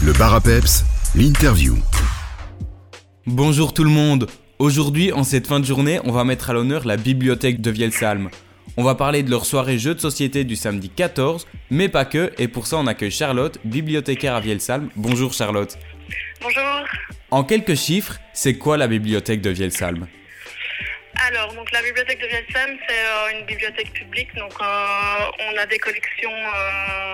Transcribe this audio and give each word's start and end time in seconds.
Le 0.00 0.12
bar 0.12 0.32
à 0.32 0.40
peps, 0.40 0.84
l'interview. 1.16 1.76
Bonjour 3.26 3.74
tout 3.74 3.82
le 3.82 3.90
monde. 3.90 4.28
Aujourd'hui, 4.60 5.12
en 5.12 5.24
cette 5.24 5.48
fin 5.48 5.58
de 5.58 5.64
journée, 5.64 5.98
on 6.04 6.12
va 6.12 6.22
mettre 6.22 6.50
à 6.50 6.52
l'honneur 6.52 6.86
la 6.86 6.96
bibliothèque 6.96 7.60
de 7.60 7.70
Vielsalm. 7.72 8.30
On 8.76 8.84
va 8.84 8.94
parler 8.94 9.24
de 9.24 9.30
leur 9.30 9.44
soirée 9.44 9.76
jeux 9.76 9.96
de 9.96 10.00
société 10.00 10.44
du 10.44 10.54
samedi 10.54 10.88
14, 10.88 11.48
mais 11.70 11.88
pas 11.88 12.04
que, 12.04 12.32
et 12.38 12.46
pour 12.46 12.68
ça 12.68 12.76
on 12.76 12.86
accueille 12.86 13.10
Charlotte, 13.10 13.58
bibliothécaire 13.64 14.36
à 14.36 14.40
Vielsalm. 14.40 14.88
Bonjour 14.94 15.32
Charlotte. 15.32 15.76
Bonjour. 16.40 16.62
En 17.32 17.42
quelques 17.42 17.74
chiffres, 17.74 18.18
c'est 18.32 18.54
quoi 18.54 18.76
la 18.76 18.86
bibliothèque 18.86 19.40
de 19.40 19.50
Vielsalm 19.50 20.06
Alors, 21.26 21.52
donc 21.54 21.72
la 21.72 21.82
bibliothèque 21.82 22.20
de 22.20 22.26
Vielsalm, 22.26 22.78
c'est 22.88 23.04
euh, 23.04 23.38
une 23.40 23.46
bibliothèque 23.46 23.92
publique. 23.92 24.32
Donc, 24.36 24.52
euh, 24.60 25.44
on 25.50 25.58
a 25.58 25.66
des 25.66 25.78
collections 25.78 26.30
euh, 26.30 27.07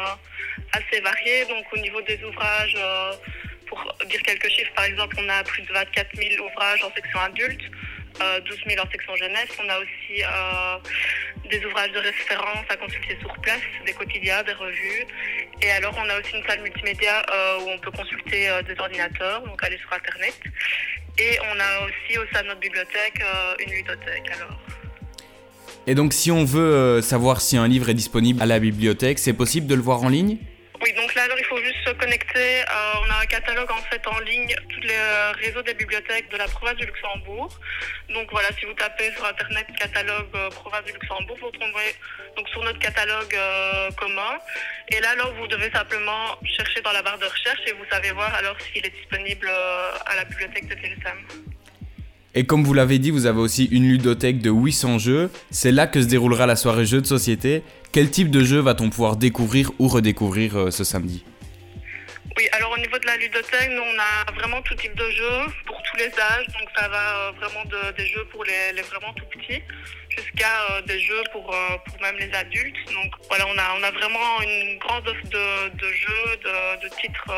assez 0.77 1.00
variées. 1.00 1.45
Donc, 1.46 1.64
au 1.72 1.79
niveau 1.79 2.00
des 2.02 2.22
ouvrages, 2.25 2.77
euh, 2.79 3.12
pour 3.66 3.80
dire 4.06 4.23
quelques 4.23 4.48
chiffres, 4.48 4.73
par 4.74 4.84
exemple, 4.84 5.16
on 5.19 5.28
a 5.28 5.42
plus 5.45 5.62
de 5.62 5.73
24 5.73 6.16
000 6.16 6.45
ouvrages 6.45 6.82
en 6.82 6.92
section 6.95 7.20
adulte, 7.20 7.62
euh, 8.20 8.41
12 8.41 8.59
000 8.69 8.84
en 8.84 8.91
section 8.91 9.16
jeunesse. 9.16 9.48
On 9.62 9.68
a 9.68 9.79
aussi 9.79 10.23
euh, 10.23 10.77
des 11.51 11.65
ouvrages 11.65 11.92
de 11.92 11.98
référence 11.98 12.65
à 12.68 12.77
consulter 12.77 13.16
sur 13.20 13.32
place, 13.41 13.60
des 13.87 13.92
quotidiens, 13.92 14.42
des 14.42 14.52
revues. 14.52 15.06
Et 15.62 15.70
alors, 15.70 15.95
on 15.98 16.09
a 16.09 16.20
aussi 16.20 16.37
une 16.37 16.45
salle 16.46 16.60
multimédia 16.62 17.24
euh, 17.32 17.60
où 17.60 17.70
on 17.70 17.79
peut 17.79 17.91
consulter 17.91 18.48
euh, 18.48 18.62
des 18.62 18.79
ordinateurs, 18.79 19.43
donc 19.43 19.62
aller 19.62 19.79
sur 19.79 19.93
Internet. 19.93 20.38
Et 21.18 21.38
on 21.41 21.60
a 21.60 21.87
aussi 21.87 22.18
au 22.18 22.27
sein 22.32 22.43
de 22.43 22.48
notre 22.48 22.60
bibliothèque 22.60 23.20
euh, 23.20 23.54
une 23.65 23.73
ludothèque. 23.73 24.30
Alors. 24.37 24.59
Et 25.87 25.95
donc 25.95 26.12
si 26.12 26.30
on 26.30 26.45
veut 26.45 26.74
euh, 26.74 27.02
savoir 27.02 27.41
si 27.41 27.56
un 27.56 27.68
livre 27.68 27.88
est 27.91 27.95
disponible 27.95 28.43
à 28.43 28.46
la 28.46 28.59
bibliothèque, 28.59 29.18
c'est 29.18 29.34
possible 29.34 29.66
de 29.66 29.74
le 29.74 29.82
voir 29.82 30.02
en 30.02 30.09
ligne? 30.09 30.38
Là, 31.14 31.24
alors 31.24 31.38
il 31.38 31.45
faut 31.45 31.59
juste 31.59 31.86
se 31.86 31.92
connecter. 31.92 32.60
Euh, 32.60 32.92
on 33.02 33.10
a 33.10 33.23
un 33.23 33.27
catalogue 33.27 33.70
en 33.70 33.82
fait 33.91 34.06
en 34.06 34.18
ligne, 34.20 34.54
tous 34.68 34.80
les 34.80 34.96
euh, 34.96 35.32
réseaux 35.32 35.62
des 35.62 35.74
bibliothèques 35.74 36.30
de 36.30 36.37
la 36.37 36.46
province 36.46 36.76
du 36.76 36.87
Luxembourg. 36.87 37.48
Donc 38.10 38.30
voilà, 38.30 38.48
si 38.59 38.65
vous 38.66 38.74
tapez 38.74 39.12
sur 39.12 39.24
internet 39.24 39.66
catalogue 39.79 40.29
euh, 40.34 40.51
province 40.51 40.84
du 40.84 40.93
Luxembourg, 40.93 41.37
vous 41.40 41.46
retrouverez 41.46 41.95
donc 42.37 42.48
sur 42.48 42.62
notre 42.65 42.79
catalogue 42.79 43.37
commun. 43.96 44.38
Et 44.88 45.01
là, 45.01 45.10
alors 45.10 45.32
vous 45.34 45.46
devez 45.46 45.71
simplement 45.71 46.37
chercher 46.45 46.80
dans 46.80 46.93
la 46.93 47.02
barre 47.02 47.18
de 47.18 47.26
recherche 47.26 47.60
et 47.66 47.73
vous 47.73 47.84
savez 47.90 48.10
voir 48.12 48.34
alors 48.34 48.56
s'il 48.60 48.84
est 48.84 48.90
disponible 48.90 49.49
à 49.49 50.16
la 50.16 50.24
bibliothèque 50.24 50.68
de 50.68 50.74
Pilsam. 50.74 51.54
Et 52.37 52.45
comme 52.46 52.65
vous 52.65 52.74
l'avez 52.74 52.99
dit, 52.99 53.10
vous 53.13 53.27
avez 53.27 53.38
aussi 53.38 53.66
une 53.66 53.88
ludothèque 53.88 54.40
de 54.40 54.51
800 54.51 54.99
jeux. 54.99 55.30
C'est 55.52 55.71
là 55.71 55.87
que 55.87 56.02
se 56.02 56.07
déroulera 56.09 56.46
la 56.46 56.57
soirée 56.57 56.85
jeux 56.85 57.01
de 57.01 57.07
société. 57.07 57.63
Quel 57.93 58.10
type 58.10 58.30
de 58.30 58.43
jeu 58.43 58.59
va-t-on 58.59 58.90
pouvoir 58.90 59.16
découvrir 59.16 59.71
ou 59.79 59.87
redécouvrir 59.87 60.57
euh, 60.59 60.71
ce 60.73 60.82
samedi? 60.82 61.24
Oui, 62.37 62.49
alors 62.51 62.73
au 62.73 62.79
niveau 62.79 62.99
de 62.99 63.07
la 63.07 63.16
ludothèque, 63.18 63.71
nous 63.71 63.82
on 63.82 63.99
a 64.00 64.32
vraiment 64.32 64.60
tout 64.62 64.75
type 64.75 64.97
de 64.97 65.09
jeux 65.10 65.53
pour 65.65 65.81
tous 65.84 65.97
les 65.99 66.06
âges. 66.06 66.47
Donc 66.59 66.69
ça 66.77 66.88
va 66.88 67.28
euh, 67.28 67.31
vraiment 67.41 67.65
de- 67.66 67.97
des 67.97 68.06
jeux 68.09 68.25
pour 68.32 68.43
les, 68.43 68.82
vraiment 68.82 69.12
tout 69.15 69.27
petits 69.31 69.62
jusqu'à 70.10 70.62
euh, 70.72 70.82
des 70.82 70.99
jeux 70.99 71.22
pour, 71.31 71.55
même 72.03 72.16
les 72.19 72.32
adultes. 72.37 72.75
Donc 72.93 73.12
voilà, 73.28 73.47
on 73.47 73.56
a, 73.56 73.77
on 73.78 73.82
a 73.84 73.91
vraiment 73.93 74.43
une 74.43 74.78
grande 74.81 75.06
offre 75.06 75.22
de, 75.31 75.87
jeux, 75.87 76.37
de, 76.82 76.88
titres 77.00 77.31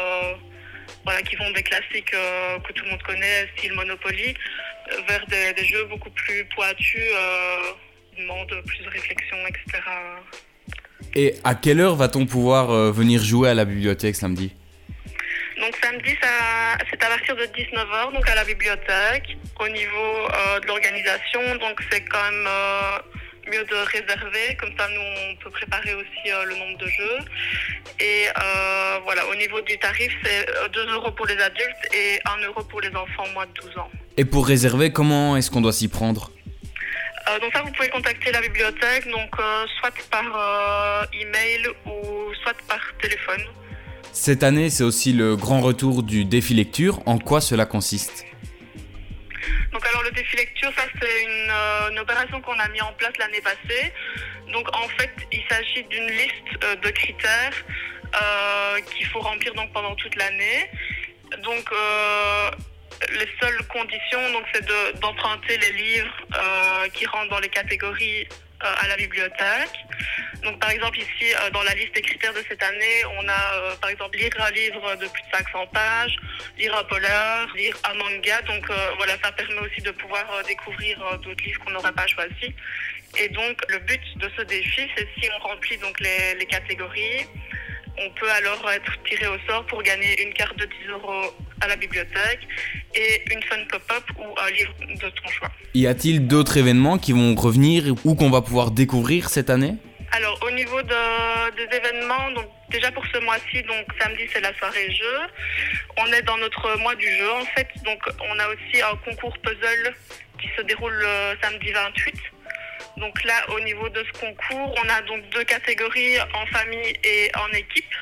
voilà, 1.05 1.20
qui 1.22 1.36
vont 1.36 1.50
des 1.50 1.62
classiques 1.62 2.11
que 2.12 2.72
tout 2.72 2.84
le 2.84 2.91
monde 2.92 3.02
connaît, 3.02 3.48
style 3.56 3.74
Monopoly, 3.74 4.34
vers 5.09 5.27
des, 5.27 5.53
des 5.55 5.65
jeux 5.65 5.84
beaucoup 5.87 6.11
plus 6.11 6.45
pointus, 6.55 7.03
euh, 7.12 7.56
qui 8.15 8.23
demandent 8.23 8.62
plus 8.67 8.84
de 8.84 8.89
réflexion, 8.89 9.37
etc. 9.48 9.83
Et 11.15 11.34
à 11.45 11.55
quelle 11.55 11.81
heure 11.81 11.97
va-t-on 11.97 12.27
pouvoir 12.27 12.70
euh, 12.70 12.91
venir 12.91 13.23
jouer 13.23 13.48
à 13.48 13.55
la 13.55 13.64
bibliothèque 13.64 14.17
samedi? 14.17 14.53
Donc 15.61 15.75
samedi, 15.83 16.14
c'est 16.20 17.03
à 17.03 17.09
partir 17.09 17.34
de 17.34 17.45
19h, 17.45 18.12
donc 18.12 18.29
à 18.29 18.34
la 18.34 18.45
bibliothèque. 18.45 19.37
Au 19.59 19.69
niveau 19.69 20.29
euh, 20.29 20.61
de 20.61 20.67
l'organisation, 20.67 21.41
donc 21.57 21.81
c'est 21.91 22.03
quand 22.03 22.23
même 22.31 22.46
euh, 22.46 22.98
mieux 23.51 23.64
de 23.64 23.75
réserver, 23.75 24.57
comme 24.61 24.73
ça 24.79 24.86
nous 24.89 25.01
on 25.01 25.36
peut 25.36 25.51
préparer 25.51 25.95
aussi 25.95 26.30
euh, 26.30 26.45
le 26.45 26.57
nombre 26.57 26.79
de 26.79 26.86
jeux. 26.86 27.19
Et 28.01 28.27
euh, 28.29 28.98
voilà, 29.05 29.27
au 29.29 29.35
niveau 29.36 29.61
du 29.63 29.79
tarif, 29.79 30.13
c'est 30.23 30.48
euh, 30.51 30.69
2 30.69 30.92
euros 30.92 31.11
pour 31.13 31.27
les 31.27 31.39
adultes 31.39 31.95
et 31.95 32.20
1 32.27 32.45
euro 32.45 32.63
pour 32.64 32.80
les 32.83 32.95
enfants 32.95 33.27
moins 33.33 33.46
de 33.46 33.52
12 33.63 33.79
ans. 33.79 33.91
Et 34.18 34.24
pour 34.24 34.46
réserver, 34.46 34.92
comment 34.92 35.36
est-ce 35.36 35.50
qu'on 35.50 35.60
doit 35.60 35.72
s'y 35.74 35.88
prendre 35.88 36.30
Euh, 37.28 37.38
donc 37.38 37.52
ça, 37.52 37.62
vous 37.62 37.72
pouvez 37.72 37.88
contacter 37.88 38.32
la 38.32 38.40
bibliothèque, 38.40 39.04
donc 39.10 39.30
euh, 39.38 39.66
soit 39.78 39.92
par 40.10 40.24
euh, 40.24 41.04
email 41.20 41.68
ou 41.84 42.32
soit 42.42 42.54
par 42.66 42.80
téléphone. 43.00 43.42
Cette 44.12 44.42
année, 44.42 44.70
c'est 44.70 44.84
aussi 44.84 45.12
le 45.12 45.36
grand 45.36 45.60
retour 45.60 46.02
du 46.02 46.24
défi 46.24 46.54
lecture. 46.54 47.00
En 47.04 47.18
quoi 47.18 47.42
cela 47.42 47.66
consiste? 47.66 48.24
Donc 49.70 49.84
alors 49.86 50.02
le 50.02 50.10
défi 50.12 50.34
lecture, 50.36 50.72
ça 50.74 50.84
c'est 50.98 51.22
une, 51.24 51.50
euh, 51.50 51.90
une 51.90 51.98
opération 51.98 52.40
qu'on 52.40 52.58
a 52.58 52.68
mis 52.68 52.80
en 52.80 52.92
place 52.94 53.12
l'année 53.18 53.42
passée. 53.42 53.92
Donc 54.50 54.66
en 54.74 54.88
fait, 54.96 55.10
il 55.30 55.42
s'agit 55.50 55.84
d'une 55.90 56.06
liste 56.06 56.83
de 56.83 56.90
critères 56.90 57.52
qu'il 58.86 59.06
faut 59.08 59.20
remplir 59.20 59.52
donc 59.54 59.70
pendant 59.74 59.94
toute 59.96 60.14
l'année. 60.16 60.70
Donc 61.42 61.70
euh, 61.72 62.50
les 63.16 63.28
seules 63.40 63.62
conditions, 63.68 64.32
donc 64.32 64.44
c'est 64.52 64.64
de- 64.64 64.98
d'emprunter 65.00 65.56
les 65.58 65.72
livres 65.72 66.16
euh, 66.34 66.88
qui 66.94 67.06
rentrent 67.06 67.30
dans 67.30 67.38
les 67.40 67.48
catégories 67.48 68.27
euh, 68.64 68.82
à 68.82 68.88
la 68.88 68.96
bibliothèque. 68.96 69.77
Donc 70.42 70.58
par 70.60 70.70
exemple 70.70 70.98
ici 70.98 71.34
euh, 71.34 71.50
dans 71.50 71.62
la 71.62 71.74
liste 71.74 71.94
des 71.94 72.02
critères 72.02 72.32
de 72.32 72.42
cette 72.48 72.62
année, 72.62 73.04
on 73.18 73.28
a 73.28 73.77
par 73.80 73.90
exemple 73.90 74.16
lire 74.16 74.30
un 74.38 74.50
livre 74.50 74.94
de 74.96 75.06
plus 75.08 75.22
de 75.22 75.36
500 75.36 75.66
pages, 75.72 76.16
lire 76.58 76.74
un 76.77 76.84
polar, 76.84 77.48
lire 77.54 77.77
un 77.90 77.94
manga. 77.94 78.40
Donc 78.42 78.64
voilà, 78.96 79.14
ça 79.22 79.33
permet 79.33 79.58
aussi 79.60 79.80
de 79.83 79.90
pouvoir 79.90 80.24
découvrir 80.46 80.98
d'autres 81.18 81.44
livres 81.44 81.60
qu'on 81.64 81.72
n'aurait 81.72 81.92
pas 81.92 82.06
choisis. 82.06 82.50
Et 83.18 83.28
donc 83.30 83.58
le 83.68 83.78
but 83.80 84.00
de 84.18 84.30
ce 84.36 84.42
défi, 84.42 84.88
c'est 84.96 85.08
si 85.18 85.28
on 85.34 85.38
remplit 85.48 85.77
donc 85.78 85.98
les 86.00 86.46
catégories, 86.46 87.27
on 87.98 88.11
peut 88.11 88.30
alors 88.30 88.70
être 88.70 88.92
tiré 89.08 89.27
au 89.27 89.39
sort 89.48 89.64
pour 89.67 89.83
gagner 89.83 90.20
une 90.23 90.33
carte 90.34 90.57
de 90.58 90.64
10 90.64 90.73
euros 90.90 91.33
à 91.61 91.68
la 91.68 91.77
bibliothèque 91.77 92.40
et 92.95 93.23
une 93.33 93.42
fun 93.45 93.57
pop-up 93.70 94.05
ou 94.18 94.34
un 94.39 94.51
livre 94.51 94.74
de 94.80 95.08
ton 95.11 95.29
choix. 95.30 95.51
Y 95.74 95.86
a-t-il 95.86 96.27
d'autres 96.27 96.57
événements 96.58 96.98
qui 96.98 97.12
vont 97.12 97.34
revenir 97.34 97.95
ou 98.05 98.14
qu'on 98.14 98.30
va 98.30 98.42
pouvoir 98.42 98.70
découvrir 98.70 99.29
cette 99.30 99.51
année? 99.51 99.74
Alors 100.12 100.39
au 100.46 100.51
niveau 100.51 100.80
de- 100.83 101.57
des 101.57 101.77
événements, 101.77 102.30
donc 102.33 102.46
déjà 102.70 102.92
pour 102.92 103.05
ce 103.12 103.18
mois-ci, 103.18 103.62
donc 103.64 103.84
samedi 104.01 104.23
c'est 104.33 104.40
la 104.40 104.55
soirée 104.55 104.90
jeu. 104.92 105.18
On 105.98 106.07
est 106.13 106.23
dans 106.23 106.36
notre 106.39 106.78
mois 106.78 106.95
du 106.95 107.08
jeu 107.18 107.30
en 107.33 107.45
fait, 107.57 107.68
donc 107.84 108.01
on 108.30 108.39
a 108.39 108.46
aussi 108.48 108.83
un 108.83 108.96
concours 109.05 109.36
puzzle 109.39 109.95
qui 110.40 110.48
se 110.57 110.63
déroule 110.63 110.92
le 110.92 111.36
samedi 111.42 111.73
28. 111.73 112.14
Donc 112.96 113.23
là 113.24 113.45
au 113.51 113.61
niveau 113.61 113.89
de 113.90 114.02
ce 114.05 114.18
concours, 114.20 114.74
on 114.83 114.89
a 114.89 115.02
donc 115.02 115.29
deux 115.30 115.45
catégories 115.45 116.18
en 116.34 116.46
famille 116.46 116.95
et 117.05 117.30
en 117.36 117.48
équipe. 117.52 117.95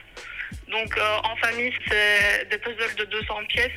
Donc 0.68 0.96
euh, 0.96 1.16
en 1.24 1.36
famille 1.36 1.72
c'est 1.88 2.48
des 2.50 2.58
puzzles 2.58 2.94
de 2.96 3.04
200 3.04 3.44
pièces. 3.48 3.70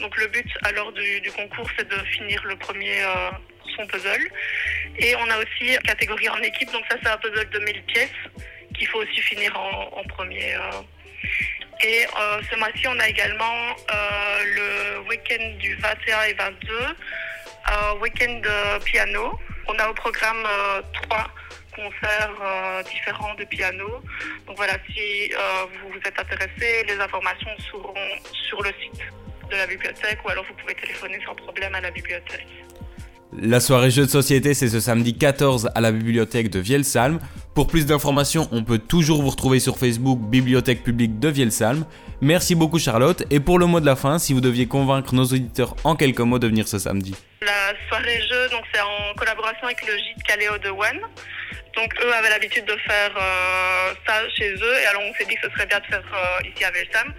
Donc 0.00 0.16
le 0.18 0.26
but 0.28 0.46
alors 0.64 0.92
du, 0.92 1.20
du 1.20 1.30
concours 1.32 1.68
c'est 1.78 1.88
de 1.88 1.96
finir 2.06 2.42
le 2.44 2.56
premier 2.56 3.02
euh, 3.02 3.30
son 3.76 3.86
puzzle. 3.86 4.28
Et 4.98 5.14
on 5.16 5.30
a 5.30 5.38
aussi 5.38 5.76
catégorie 5.84 6.28
en 6.28 6.38
équipe, 6.42 6.70
donc 6.72 6.84
ça 6.90 6.96
c'est 7.02 7.08
un 7.10 7.16
puzzle 7.18 7.48
de 7.50 7.58
1000 7.60 7.82
pièces 7.84 8.10
qu'il 8.76 8.86
faut 8.88 8.98
aussi 8.98 9.20
finir 9.22 9.58
en, 9.58 9.98
en 9.98 10.04
premier. 10.04 10.54
euh. 10.54 10.82
Et 11.84 12.06
euh, 12.06 12.40
ce 12.50 12.56
mois-ci, 12.56 12.86
on 12.88 12.98
a 12.98 13.08
également 13.08 13.76
euh, 13.92 14.44
le 14.44 15.08
week-end 15.08 15.56
du 15.58 15.74
21 15.76 16.22
et 16.24 16.32
22, 16.34 16.78
un 17.66 17.92
week-end 18.00 18.40
piano. 18.84 19.38
On 19.68 19.78
a 19.78 19.88
au 19.88 19.94
programme 19.94 20.44
euh, 20.46 20.82
trois 20.92 21.26
concerts 21.74 22.34
euh, 22.42 22.82
différents 22.84 23.34
de 23.34 23.44
piano. 23.44 24.00
Donc 24.46 24.56
voilà, 24.56 24.74
si 24.94 25.32
euh, 25.32 25.66
vous 25.82 25.90
vous 25.90 25.98
êtes 25.98 26.18
intéressé, 26.18 26.84
les 26.84 26.98
informations 26.98 27.50
seront 27.70 27.94
sur 28.32 28.62
le 28.62 28.70
site 28.80 29.02
de 29.50 29.56
la 29.56 29.66
bibliothèque 29.66 30.18
ou 30.24 30.28
alors 30.30 30.44
vous 30.44 30.54
pouvez 30.54 30.74
téléphoner 30.74 31.20
sans 31.24 31.34
problème 31.34 31.74
à 31.74 31.80
la 31.80 31.90
bibliothèque. 31.90 32.65
La 33.38 33.60
soirée 33.60 33.90
jeux 33.90 34.06
de 34.06 34.10
société, 34.10 34.54
c'est 34.54 34.68
ce 34.68 34.80
samedi 34.80 35.16
14 35.16 35.68
à 35.74 35.80
la 35.82 35.92
bibliothèque 35.92 36.48
de 36.48 36.58
Vielsalm. 36.58 37.20
Pour 37.54 37.66
plus 37.66 37.84
d'informations, 37.84 38.48
on 38.50 38.64
peut 38.64 38.78
toujours 38.78 39.20
vous 39.20 39.28
retrouver 39.28 39.60
sur 39.60 39.76
Facebook 39.76 40.18
Bibliothèque 40.20 40.82
publique 40.82 41.18
de 41.18 41.28
Vielsalm. 41.28 41.84
Merci 42.22 42.54
beaucoup 42.54 42.78
Charlotte. 42.78 43.24
Et 43.30 43.38
pour 43.38 43.58
le 43.58 43.66
mot 43.66 43.78
de 43.78 43.84
la 43.84 43.94
fin, 43.94 44.18
si 44.18 44.32
vous 44.32 44.40
deviez 44.40 44.66
convaincre 44.66 45.14
nos 45.14 45.24
auditeurs 45.24 45.76
en 45.84 45.96
quelques 45.96 46.20
mots 46.20 46.38
de 46.38 46.46
venir 46.46 46.66
ce 46.66 46.78
samedi. 46.78 47.14
La 47.42 47.74
soirée 47.88 48.22
jeu, 48.22 48.48
donc 48.48 48.64
c'est 48.72 48.80
en 48.80 49.14
collaboration 49.18 49.64
avec 49.66 49.86
le 49.86 49.98
gîte 49.98 50.22
Caléo 50.26 50.56
de 50.56 50.70
One. 50.70 51.00
Donc 51.76 51.92
eux 52.02 52.14
avaient 52.14 52.30
l'habitude 52.30 52.64
de 52.64 52.76
faire 52.88 53.10
euh, 53.20 53.92
ça 54.06 54.26
chez 54.34 54.54
eux 54.54 54.74
et 54.82 54.86
alors 54.86 55.02
on 55.02 55.12
s'est 55.12 55.26
dit 55.26 55.34
que 55.34 55.46
ce 55.46 55.52
serait 55.52 55.66
bien 55.66 55.78
de 55.78 55.84
faire 55.84 56.04
euh, 56.14 56.48
ici 56.48 56.64
à 56.64 56.70
Velsam. 56.70 57.12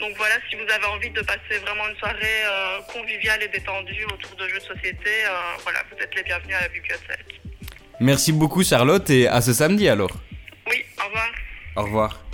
Donc 0.00 0.16
voilà, 0.16 0.34
si 0.48 0.56
vous 0.56 0.70
avez 0.70 0.86
envie 0.86 1.10
de 1.10 1.20
passer 1.22 1.58
vraiment 1.62 1.88
une 1.88 1.96
soirée 1.96 2.44
euh, 2.44 2.80
conviviale 2.92 3.42
et 3.42 3.48
détendue 3.48 4.04
autour 4.12 4.36
de 4.36 4.48
jeux 4.48 4.58
de 4.58 4.64
société, 4.74 5.24
euh, 5.24 5.30
voilà, 5.62 5.82
vous 5.90 6.02
êtes 6.02 6.14
les 6.14 6.22
bienvenus 6.22 6.56
à 6.56 6.62
la 6.62 6.68
bibliothèque. 6.68 7.40
Merci 8.00 8.32
beaucoup 8.32 8.64
Charlotte 8.64 9.08
et 9.10 9.28
à 9.28 9.40
ce 9.40 9.52
samedi 9.52 9.88
alors. 9.88 10.10
Oui, 10.68 10.84
au 10.98 11.06
revoir. 11.06 11.30
Au 11.76 11.82
revoir. 11.82 12.24